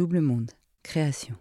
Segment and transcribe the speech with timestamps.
[0.00, 0.52] Double Monde,
[0.82, 1.34] création.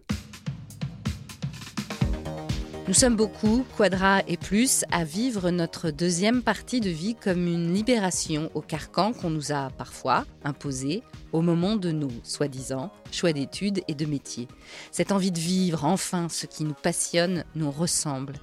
[2.90, 7.74] Nous sommes beaucoup, Quadra et plus, à vivre notre deuxième partie de vie comme une
[7.74, 13.80] libération au carcan qu'on nous a parfois imposé au moment de nos, soi-disant, choix d'études
[13.88, 14.50] et de métiers.
[14.92, 18.34] Cette envie de vivre enfin ce qui nous passionne nous ressemble.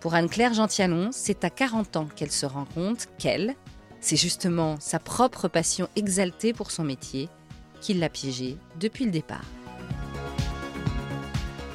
[0.00, 3.56] Pour Anne-Claire Gentialon, c'est à 40 ans qu'elle se rend compte qu'elle,
[4.00, 7.28] c'est justement sa propre passion exaltée pour son métier
[7.80, 9.44] qui l'a piégée depuis le départ.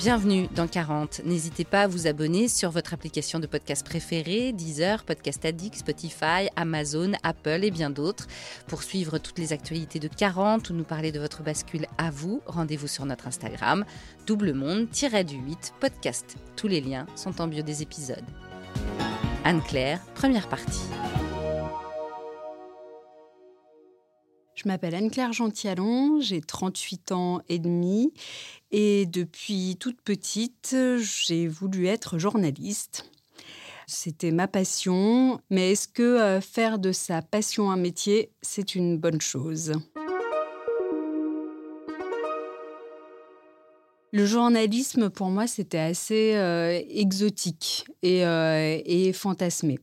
[0.06, 1.22] Bienvenue dans 40.
[1.26, 6.48] N'hésitez pas à vous abonner sur votre application de podcast préférée, Deezer, Podcast Addict, Spotify,
[6.56, 8.28] Amazon, Apple et bien d'autres.
[8.68, 12.42] Pour suivre toutes les actualités de 40 ou nous parler de votre bascule à vous,
[12.46, 13.84] rendez-vous sur notre Instagram,
[14.28, 16.36] double monde-du-8 podcast.
[16.56, 18.22] Tous les liens sont en bio des épisodes.
[19.44, 20.84] Anne-Claire, première partie.
[24.56, 28.14] Je m'appelle Anne-Claire Gentialon, j'ai 38 ans et demi
[28.72, 33.12] et depuis toute petite, j'ai voulu être journaliste.
[33.86, 38.98] C'était ma passion, mais est-ce que euh, faire de sa passion un métier, c'est une
[38.98, 39.74] bonne chose?
[44.16, 49.78] Le journalisme, pour moi, c'était assez euh, exotique et, euh, et, fantasmé.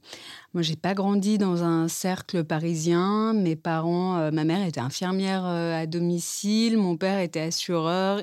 [0.55, 3.34] Moi, j'ai pas grandi dans un cercle parisien.
[3.34, 8.22] Mes parents, euh, ma mère était infirmière à domicile, mon père était assureur,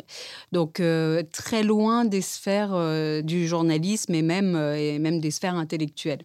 [0.52, 0.82] donc
[1.32, 6.24] très loin des sphères du journalisme et même des sphères intellectuelles.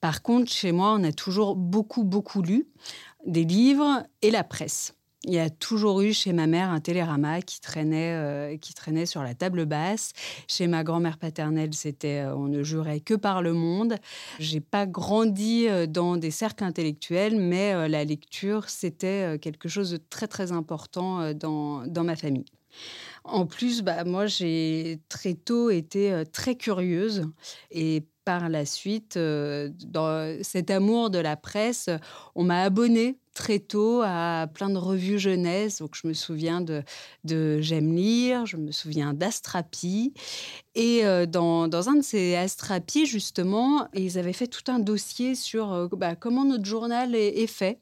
[0.00, 2.66] Par contre, chez moi, on a toujours beaucoup, beaucoup lu
[3.26, 4.94] des livres et la presse.
[5.24, 9.04] Il y a toujours eu chez ma mère un télérama qui traînait, euh, qui traînait
[9.04, 10.12] sur la table basse.
[10.48, 13.96] Chez ma grand-mère paternelle, c'était euh, on ne jurait que par le monde.
[14.38, 19.98] J'ai pas grandi euh, dans des cercles intellectuels, mais la lecture, c'était quelque chose de
[19.98, 22.46] très très important dans, dans ma famille.
[23.30, 27.26] En plus, bah, moi, j'ai très tôt été très curieuse
[27.70, 31.88] et par la suite, dans cet amour de la presse,
[32.34, 35.78] on m'a abonnée très tôt à plein de revues jeunesse.
[35.78, 36.82] Donc, je me souviens de,
[37.24, 40.12] J'aime lire, je me souviens d'Astrapi.
[40.74, 45.72] Et euh, dans, un de ces Astrapi, justement, ils avaient fait tout un dossier sur
[45.72, 47.78] euh, bah, comment notre journal est fait.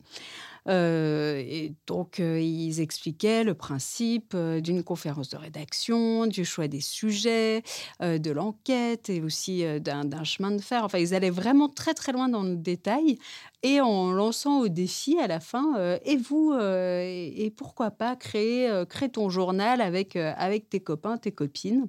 [0.69, 6.69] Euh, et donc, euh, ils expliquaient le principe euh, d'une conférence de rédaction, du choix
[6.69, 7.63] des sujets,
[8.01, 10.85] de l'enquête et aussi d'un chemin de fer.
[10.85, 13.19] Enfin, ils allaient vraiment très, très loin dans le détail
[13.63, 19.09] et en lançant au défi à la fin, et vous, et pourquoi pas créer, créer
[19.09, 21.87] ton journal avec, avec tes copains, tes copines?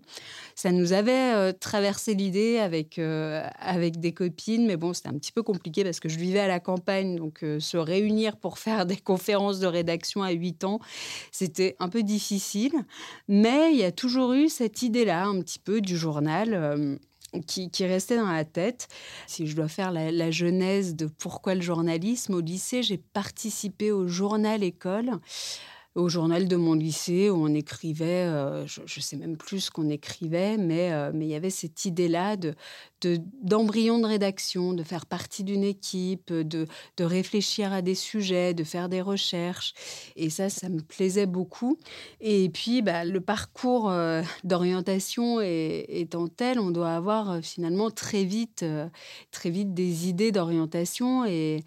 [0.55, 5.43] Ça nous avait traversé l'idée avec, avec des copines, mais bon, c'était un petit peu
[5.43, 9.59] compliqué parce que je vivais à la campagne, donc se réunir pour faire des conférences
[9.59, 10.79] de rédaction à 8 ans,
[11.31, 12.73] c'était un peu difficile.
[13.27, 16.53] Mais il y a toujours eu cette idée-là, un petit peu, du journal.
[16.53, 16.95] Euh,
[17.45, 18.87] qui, restait dans la tête.
[19.27, 24.07] Si je dois faire la genèse de pourquoi le journalisme, au lycée, j'ai participé au
[24.07, 25.19] journal école
[25.95, 29.71] au journal de mon lycée où on écrivait, euh, je ne sais même plus ce
[29.71, 32.53] qu'on écrivait, mais euh, mais il y avait cette idée-là de
[33.43, 36.67] d'embryon de, rédaction, de faire partie d'une équipe, de,
[36.97, 39.73] de réfléchir à des sujets, de faire des recherches.
[40.17, 41.77] Et ça, ça me plaisait beaucoup.
[42.19, 48.65] Et puis, bah, le parcours euh, d'orientation étant tel, on doit avoir finalement très vite,
[49.31, 51.63] très vite des idées d'orientation et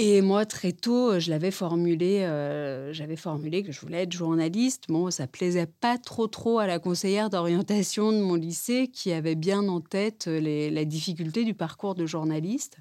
[0.00, 4.12] et moi, très tôt, euh, je l'avais formulé, euh, j'avais formulé que je voulais être
[4.12, 4.84] journaliste.
[4.88, 9.34] Bon, ça plaisait pas trop trop à la conseillère d'orientation de mon lycée qui avait
[9.34, 12.76] bien en tête euh, les, la difficulté du parcours de journaliste.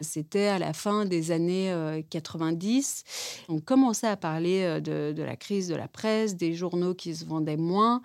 [0.00, 1.74] C'était à la fin des années
[2.08, 3.02] 90.
[3.48, 7.24] On commençait à parler de, de la crise de la presse, des journaux qui se
[7.24, 8.00] vendaient moins.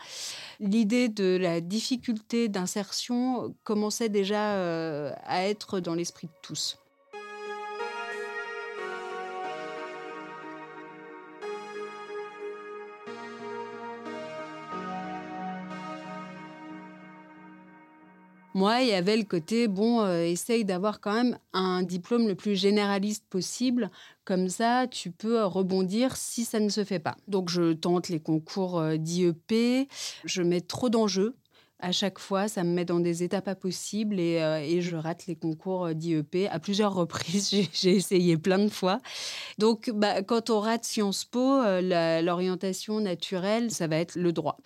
[0.60, 6.80] L'idée de la difficulté d'insertion commençait déjà à être dans l'esprit de tous.
[18.56, 22.36] Moi, il y avait le côté, bon, euh, essaye d'avoir quand même un diplôme le
[22.36, 23.92] plus généraliste possible.
[24.24, 27.18] Comme ça, tu peux rebondir si ça ne se fait pas.
[27.28, 29.90] Donc, je tente les concours euh, d'IEP.
[30.24, 31.36] Je mets trop d'enjeux
[31.80, 34.96] à chaque fois, ça me met dans des étapes pas possibles et, euh, et je
[34.96, 37.50] rate les concours d'IEP à plusieurs reprises.
[37.74, 39.00] J'ai essayé plein de fois.
[39.58, 44.58] Donc, bah, quand on rate Sciences Po, l'orientation naturelle, ça va être le droit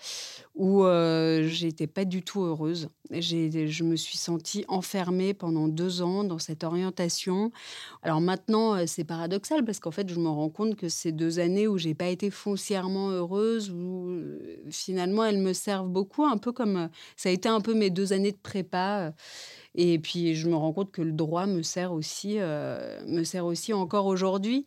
[0.60, 2.90] où euh, j'étais pas du tout heureuse.
[3.12, 7.52] Je me suis sentie enfermée pendant deux ans dans cette orientation.
[8.04, 11.40] Alors maintenant, euh, c'est paradoxal parce qu'en fait, je me rends compte que ces deux
[11.40, 14.12] années où j'ai pas été foncièrement heureuse, où
[14.70, 18.14] finalement, elles me servent beaucoup, un peu comme ça a été un peu mes deux
[18.14, 19.14] années de prépa.
[19.76, 23.74] Et puis, je me rends compte que le droit me sert aussi, me sert aussi
[23.74, 24.66] encore aujourd'hui.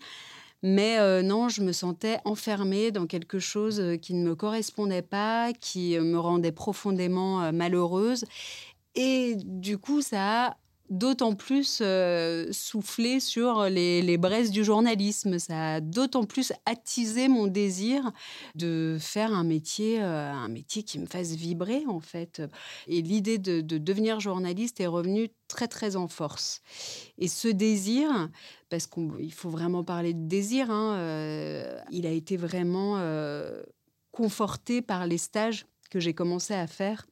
[0.63, 5.99] Mais non, je me sentais enfermée dans quelque chose qui ne me correspondait pas, qui
[5.99, 8.25] me rendait profondément malheureuse.
[8.95, 10.57] Et du coup, ça a
[10.93, 15.39] d'autant plus euh, soufflé sur les, braises du journalisme.
[15.39, 18.13] Ça a d'autant plus attisé mon désir
[18.55, 22.43] de faire un métier, euh, un métier qui me fasse vibrer en fait.
[22.89, 26.61] Et l'idée de, devenir journaliste est revenue très très en force.
[27.17, 28.29] Et ce désir,
[28.69, 33.03] parce qu'il faut vraiment parler de désir, hein, euh, il a été vraiment
[34.11, 37.07] conforté par les stages que j'ai commencé à faire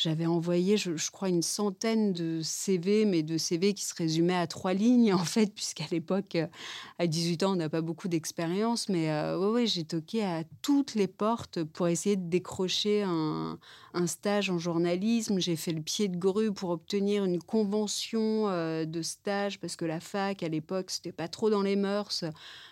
[0.00, 4.46] j'avais envoyé, je, crois, une centaine de CV, mais de CV qui se résumaient à
[4.46, 6.46] trois lignes, en fait, puisqu'à l'époque, euh,
[6.98, 8.88] à 18 ans, on n'a pas beaucoup d'expérience.
[8.88, 13.58] Mais euh, ouais, j'ai toqué à toutes les portes pour essayer de décrocher un,
[14.06, 15.38] stage en journalisme.
[15.38, 19.84] J'ai fait le pied de grue pour obtenir une convention euh, de stage, parce que
[19.84, 22.24] la fac, à l'époque, c'était pas trop dans les mœurs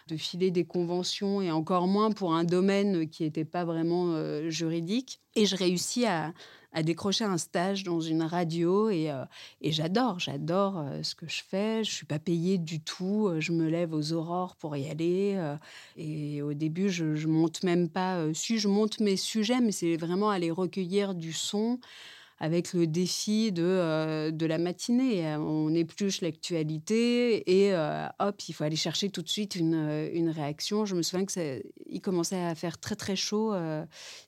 [0.09, 4.15] de filer des conventions, et encore moins pour un domaine qui n'était pas vraiment
[4.49, 5.21] juridique.
[5.37, 6.33] Et je réussis à
[6.73, 9.25] à décrocher un stage dans une radio et, euh,
[9.61, 11.83] et j'adore, j'adore euh, ce que je fais.
[11.83, 13.29] Je suis pas payée du tout.
[13.29, 15.39] Euh, je me lève aux aurores pour y aller.
[15.97, 18.33] et au début, je, je monte même pas.
[18.35, 21.79] si je monte mes sujets, mais c'est vraiment aller recueillir du son
[22.41, 25.27] avec le défi de, euh, de la matinée.
[25.27, 30.09] Euh, on épluche l'actualité et euh, hop, il faut aller chercher tout de suite une,
[30.13, 30.85] une réaction.
[30.85, 33.55] Je me souviens que il commençait à faire très très chaud.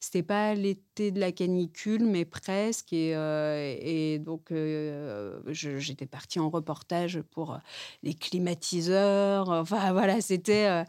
[0.01, 2.93] C'était pas l'été de la canicule, mais presque.
[2.93, 3.13] Et,
[3.83, 4.53] et donc,
[5.49, 7.59] j'étais partie en reportage pour
[8.03, 9.49] les climatiseurs.
[9.49, 10.85] Enfin voilà, c'était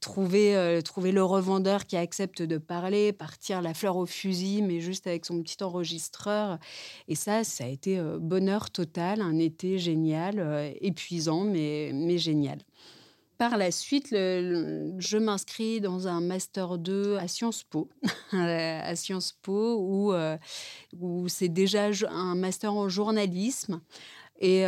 [0.00, 5.06] trouver, trouver le revendeur qui accepte de parler, partir la fleur au fusil, mais juste
[5.06, 6.58] avec son petit enregistreur
[7.08, 12.18] et ça, ça a été euh, bonheur total, un été génial, euh, épuisant, mais, mais
[12.18, 12.58] génial.
[13.38, 17.88] Par la suite, je m'inscris dans un Master 2 à Sciences Po,
[18.32, 20.38] à Sciences Po, où, euh,
[21.28, 23.80] c'est déjà un master en journalisme.
[24.38, 24.64] Et,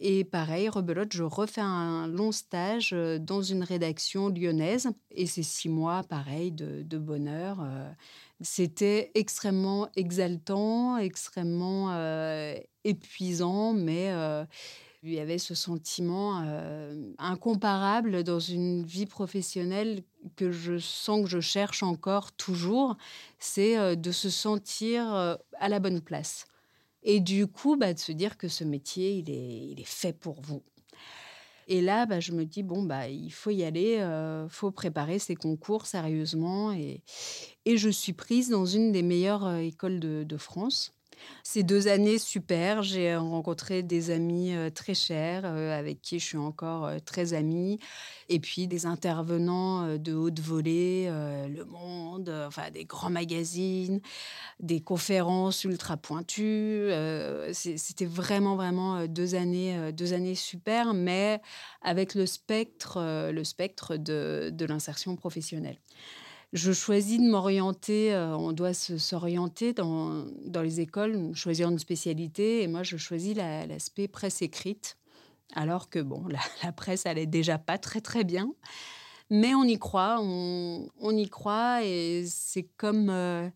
[0.00, 4.88] et, pareil, rebelote, je refais un long stage dans une rédaction lyonnaise.
[5.10, 7.58] Et c'est six mois, pareil, de, bonheur.
[8.42, 12.54] C'était extrêmement exaltant, extrêmement euh,
[12.84, 14.44] épuisant, mais euh,
[15.06, 20.02] il y avait ce sentiment euh, incomparable dans une vie professionnelle
[20.36, 22.96] que je sens que je cherche encore toujours,
[23.38, 26.46] c'est de se sentir à la bonne place.
[27.04, 30.62] Et du coup, bah, de se dire que ce métier, il est fait pour vous.
[31.68, 34.70] Et là, bah, je me dis, bon, bah, il faut y aller, il euh, faut
[34.70, 36.72] préparer ces concours sérieusement.
[36.72, 37.02] Et,
[37.66, 40.95] je suis prise dans une des meilleures euh, écoles de France.
[41.42, 46.24] Ces deux années super, j'ai rencontré des amis euh, très chers euh, avec qui je
[46.24, 47.78] suis encore euh, très amie,
[48.28, 54.00] et puis des intervenants de haute volée, Le Monde, enfin des grands magazines,
[54.60, 56.90] des conférences ultra pointues.
[57.52, 61.40] C'était vraiment vraiment deux années, deux années super, mais
[61.82, 65.78] avec le spectre, le spectre de, de l'insertion professionnelle
[66.56, 72.62] je choisis de m'orienter, euh, on doit s'orienter dans, dans les écoles, choisir une spécialité,
[72.62, 74.96] et moi je choisis l'aspect presse écrite,
[75.54, 76.24] alors que bon,
[76.62, 78.52] la, presse est déjà pas très très bien,
[79.28, 83.10] mais on y croit, on, y croit, et c'est comme...
[83.10, 83.48] Euh,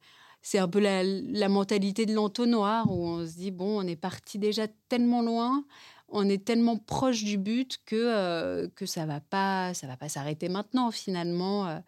[0.42, 4.38] c'est un peu la, mentalité de l'entonnoir où on se dit bon, on est parti
[4.38, 5.66] déjà tellement loin,
[6.08, 10.08] on est tellement proche du but que euh, que ça va pas, ça va pas
[10.08, 11.82] s'arrêter maintenant finalement.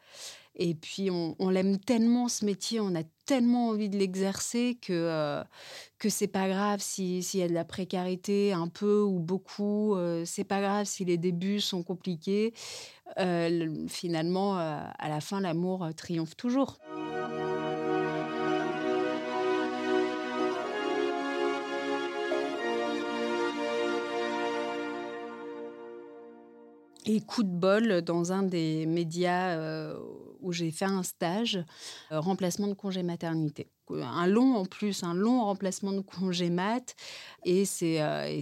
[0.55, 5.43] Et puis, on, l'aime tellement, ce métier, on a tellement envie de l'exercer que, euh,
[5.99, 9.95] que c'est pas grave s'il y a de la précarité, un peu ou beaucoup.
[9.95, 12.53] Euh, c'est pas grave si les débuts sont compliqués.
[13.19, 16.79] Euh, finalement, à la fin, l'amour triomphe toujours.
[27.05, 29.99] Et coup de bol, dans un des médias euh,
[30.43, 31.65] où j'ai fait un stage,
[32.11, 33.71] euh, remplacement de congé maternité.
[33.91, 36.95] Un long en plus, un long remplacement de congé mat.
[37.45, 38.41] Et c'est euh,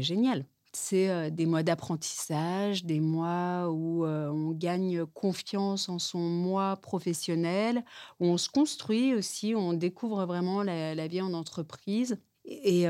[0.00, 0.44] génial.
[0.72, 7.84] C'est des mois d'apprentissage, des mois où on gagne confiance en son moi professionnel,
[8.20, 12.18] où on se construit aussi, où on découvre vraiment la vie en entreprise.
[12.52, 12.84] Et,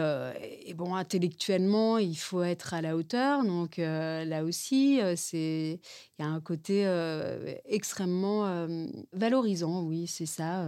[0.74, 3.44] bon, intellectuellement, il faut être à la hauteur.
[3.44, 5.78] Donc là aussi, c'est
[6.18, 6.86] il y a un côté
[7.66, 8.66] extrêmement
[9.12, 9.82] valorisant.
[9.82, 10.66] Oui, c'est ça.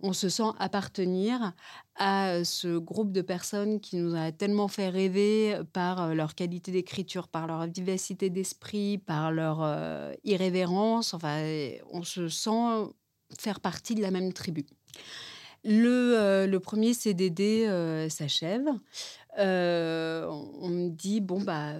[0.00, 1.52] on se sent appartenir
[1.96, 7.26] à ce groupe de personnes qui nous a tellement fait rêver par leur qualité d'écriture,
[7.26, 11.12] par leur vivacité d'esprit, par leur irrévérence.
[11.12, 11.42] Enfin,
[11.90, 12.92] on se sent
[13.36, 14.64] faire partie de la même tribu.
[15.64, 18.66] Le, euh, le premier CDD euh, s'achève.
[19.38, 20.26] Euh,
[20.60, 21.72] on, me dit bon bah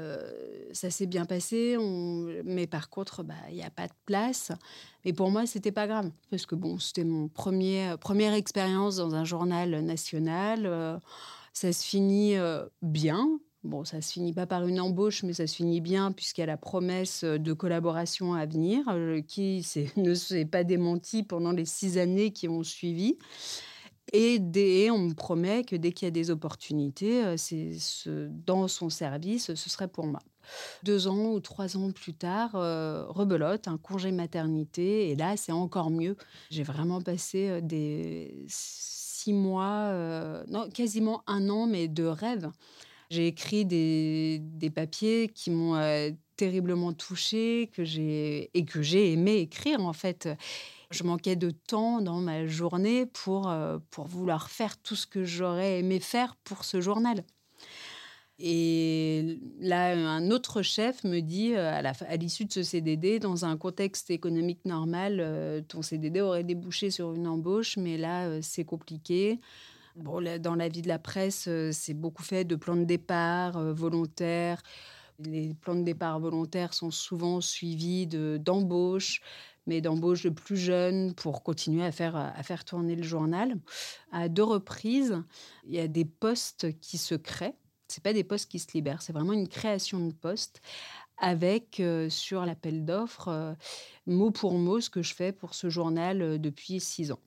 [0.72, 1.76] ça s'est bien passé,
[2.44, 4.52] mais par contre bah il n'y a pas de place.
[5.04, 9.14] Mais pour moi c'était pas grave parce que bon c'était mon premier première expérience dans
[9.14, 11.00] un journal national.
[11.52, 12.36] ça se finit
[12.80, 13.28] bien.
[13.64, 16.44] Bon, ça se finit pas par une embauche, mais ça se finit bien puisqu'il y
[16.44, 18.84] a la promesse de collaboration à venir,
[19.28, 19.64] qui
[19.96, 23.18] ne s'est pas démenti pendant les six années qui ont suivi.
[24.12, 27.72] Et, on me promet que dès qu'il y a des opportunités, euh, c'est
[28.46, 30.20] dans son service, ce serait pour moi.
[30.82, 35.52] Deux ans ou trois ans plus tard, euh, rebelote, un congé maternité, et là, c'est
[35.52, 36.16] encore mieux.
[36.50, 39.92] J'ai vraiment passé euh, des six mois,
[40.48, 42.50] non, quasiment un an, mais de rêve.
[43.08, 45.78] J'ai écrit des, des, papiers qui m'ont
[46.36, 50.28] terriblement touchée, que j'ai et que j'ai aimé écrire en fait.
[50.92, 55.24] Je manquais de temps dans ma journée pour, euh, pour vouloir faire tout ce que
[55.24, 57.24] j'aurais aimé faire pour ce journal.
[58.38, 63.56] Et là, un autre chef me dit, euh, à l'issue de ce CDD, dans un
[63.56, 69.40] contexte économique normal, euh, ton CDD aurait débouché sur une embauche, mais là, c'est compliqué.
[69.96, 74.62] Bon, dans la vie de la presse, c'est beaucoup fait de plans de départ volontaires.
[75.18, 79.20] Les plans de départ volontaires sont souvent suivis d'embauches
[79.66, 83.54] mais d'embauche de plus jeunes pour continuer à faire, à faire tourner le journal.
[84.10, 85.22] À deux reprises,
[85.66, 87.54] il y a des postes qui se créent.
[87.88, 90.62] Ce pas des postes qui se libèrent, c'est vraiment une création de postes
[91.22, 93.54] avec euh, sur l'appel d'offres euh,
[94.06, 97.20] mot pour mot ce que je fais pour ce journal euh, depuis six ans.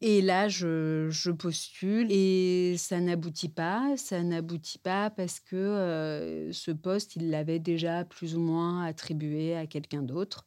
[0.00, 3.96] Et là, je, je, postule et ça n'aboutit pas.
[3.96, 9.66] Ça n'aboutit pas parce que ce poste, il l'avait déjà plus ou moins attribué à
[9.66, 10.46] quelqu'un d'autre.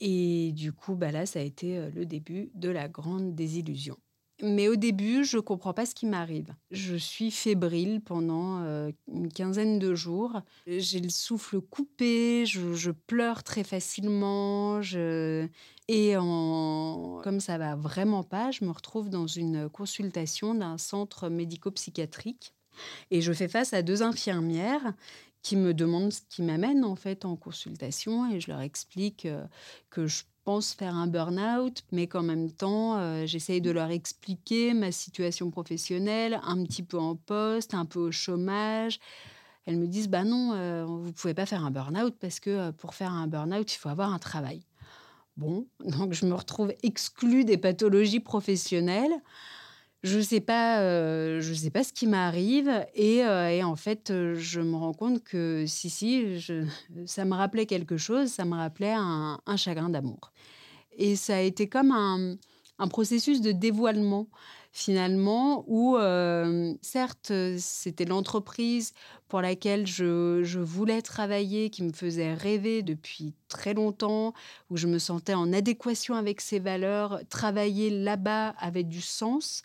[0.00, 3.96] Et du coup, bah là, ça a été euh, le début de la grande désillusion.
[4.42, 6.52] Mais au début, je ne comprends pas ce qui m'arrive.
[6.72, 10.40] Je suis fébrile pendant euh, une quinzaine de jours.
[10.66, 14.80] J'ai le souffle coupé, je, pleure très facilement.
[15.88, 17.20] Et en...
[17.22, 22.54] comme ça va vraiment pas, je me retrouve dans une consultation d'un centre médico-psychiatrique.
[23.12, 24.94] Et je fais face à deux infirmières
[25.44, 29.44] qui me demandent ce qui m'amène en fait en consultation et je leur explique euh,
[29.90, 34.72] que je pense faire un burn-out, mais qu'en même temps, euh, j'essaye de leur expliquer
[34.72, 39.00] ma situation professionnelle, un petit peu en poste, un peu au chômage.
[39.66, 42.94] Elles me disent, bah non, euh, vous pouvez pas faire un burn-out parce que pour
[42.94, 44.62] faire un burn-out, il faut avoir un travail.
[45.36, 49.12] Bon, donc je me retrouve exclue des pathologies professionnelles
[50.04, 54.76] je sais euh, sais pas ce qui m'arrive et, euh, en fait, euh, je me
[54.76, 56.46] rends compte que si si,
[57.06, 60.32] ça me rappelait quelque chose, ça me rappelait un, chagrin d'amour.
[60.98, 62.36] Et ça a été comme un,
[62.88, 64.28] processus de dévoilement
[64.72, 65.96] finalement où
[66.82, 68.92] certes c'était l'entreprise
[69.34, 74.32] pour laquelle je, je, voulais travailler, qui me faisait rêver depuis très longtemps,
[74.70, 79.62] où je me sentais en adéquation avec ses valeurs, travailler là-bas avait du sens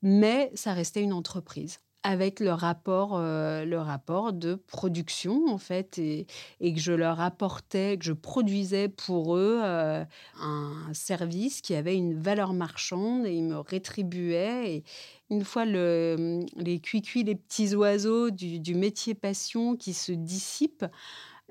[0.00, 6.26] mais ça restait une entreprise avec le rapport, euh, rapport de production en fait, et,
[6.60, 10.04] que je leur apportais, que je produisais pour eux euh,
[10.40, 14.76] un service qui avait une valeur marchande et ils me rétribuaient.
[14.76, 14.84] Et
[15.30, 20.86] une fois le, les cuicui, les petits oiseaux du, métier passion qui se dissipent,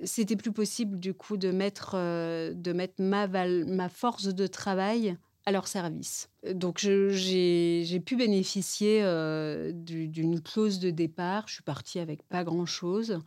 [0.03, 5.51] c'était plus possible du coup de mettre, euh, de mettre ma force de travail à
[5.51, 6.29] leur service.
[6.53, 11.47] Donc j'ai pu bénéficier euh, d'une clause de départ.
[11.47, 13.19] Je suis partie avec pas grand-chose.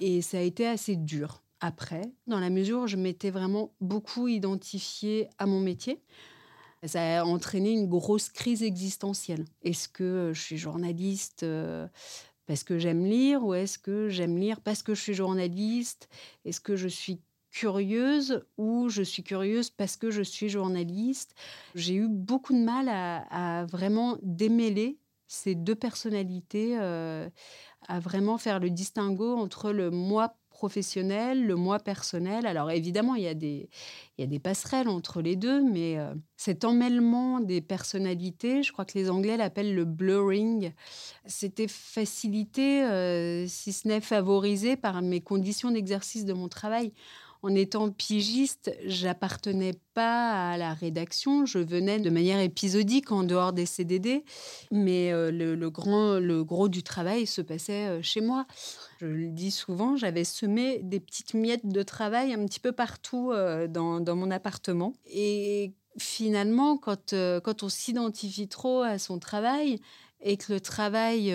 [0.00, 4.28] Et ça a été assez dur après, dans la mesure où je m'étais vraiment beaucoup
[4.28, 6.00] identifiée à mon métier.
[6.84, 9.44] Ça a entraîné une grosse crise existentielle.
[9.62, 11.86] Est-ce que je suis journaliste euh,
[12.46, 16.08] parce que j'aime lire ou est-ce que j'aime lire parce que je suis journaliste?
[16.46, 21.34] Est-ce que je suis curieuse ou je suis curieuse parce que je suis journaliste.
[21.74, 27.28] J'ai eu beaucoup de mal à, vraiment démêler ces deux personnalités, euh,
[27.88, 32.44] à vraiment faire le distinguo entre le moi professionnel, le moi personnel.
[32.44, 37.62] Alors évidemment, il y a des, passerelles entre les deux, mais euh, cet emmêlement des
[37.62, 40.72] personnalités, je crois que les Anglais l'appellent le blurring,
[41.24, 46.92] c'était facilité, euh, si ce n'est favorisé par mes conditions d'exercice de mon travail
[47.42, 51.46] en étant pigiste, j'appartenais pas à la rédaction.
[51.46, 54.24] Je venais de manière épisodique en dehors des CDD,
[54.70, 58.46] mais euh, le, grand, le gros du travail se passait euh, chez moi.
[59.00, 63.32] Je le dis souvent, j'avais semé des petites miettes de travail un petit peu partout
[63.32, 64.92] euh, dans, mon appartement.
[65.06, 69.80] Et finalement, quand, quand on s'identifie trop à son travail
[70.20, 71.34] et que le travail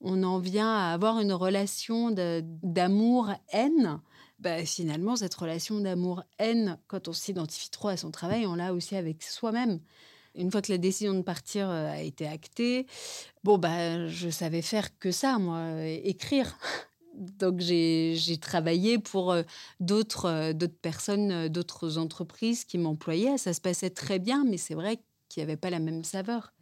[0.00, 4.00] on en vient à avoir une relation d'amour-haine,
[4.40, 8.96] bah, finalement, cette relation d'amour-haine, quand on s'identifie trop à son travail, on l'a aussi
[8.96, 9.80] avec soi-même.
[10.34, 12.86] Une fois que la décision de partir euh, a été actée,
[13.44, 16.56] bon, bah, je savais faire que ça, moi, écrire.
[17.14, 19.44] Donc j'ai travaillé pour euh, euh,
[19.80, 23.36] d'autres personnes, d'autres entreprises qui m'employaient.
[23.36, 26.54] Ça se passait très bien, mais c'est vrai qu'il n'y avait pas la même saveur.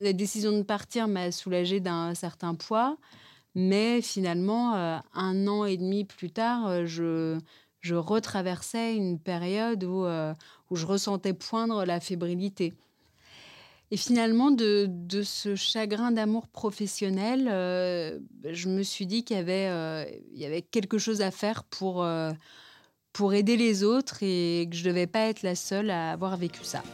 [0.00, 2.96] La décision de partir m'a soulagée d'un certain poids.
[3.54, 10.04] Mais finalement, euh, un an et demi plus tard, euh, je, retraversais une période où,
[10.04, 10.34] euh,
[10.70, 12.72] où je ressentais poindre la fébrilité.
[13.90, 17.46] Et finalement, de, de ce chagrin d'amour professionnel,
[18.44, 22.06] je me suis dit qu'il y, avait, il y avait quelque chose à faire pour,
[23.12, 26.36] pour aider les autres et que je ne devais pas être la seule à avoir
[26.36, 26.84] vécu ça.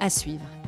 [0.00, 0.59] À suivre.